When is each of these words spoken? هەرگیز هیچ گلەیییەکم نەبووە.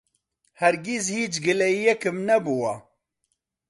هەرگیز 0.61 1.05
هیچ 1.17 1.33
گلەیییەکم 1.45 2.17
نەبووە. 2.27 2.73